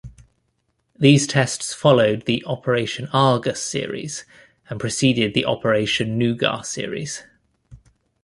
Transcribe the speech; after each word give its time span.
These 0.97 1.27
tests 1.27 1.75
followed 1.75 2.25
the 2.25 2.43
"Operation 2.47 3.07
Argus" 3.13 3.61
series 3.61 4.25
and 4.67 4.79
preceded 4.79 5.35
the 5.35 5.45
"Operation 5.45 6.17
Nougat" 6.17 6.65
series. 6.65 7.21